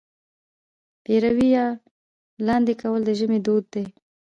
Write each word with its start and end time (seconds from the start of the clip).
پېروی 1.03 1.47
یا 1.55 1.65
لاندی 2.45 2.75
کول 2.81 3.01
د 3.05 3.09
ژمي 3.19 3.39
دود 3.45 3.65
دی. 3.73 3.85